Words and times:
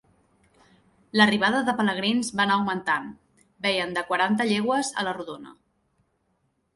L'arribada 1.19 1.59
de 1.67 1.75
pelegrins 1.81 2.31
va 2.39 2.45
anar 2.45 2.55
augmentant; 2.61 3.05
veien 3.65 3.93
de 3.99 4.05
quaranta 4.07 4.49
llegües 4.53 4.91
a 5.03 5.05
la 5.09 5.13
rodona. 5.19 5.53